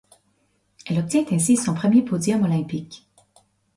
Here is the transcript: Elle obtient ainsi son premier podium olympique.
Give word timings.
Elle 0.87 0.97
obtient 0.97 1.25
ainsi 1.31 1.55
son 1.57 1.75
premier 1.75 2.01
podium 2.01 2.41
olympique. 2.43 3.07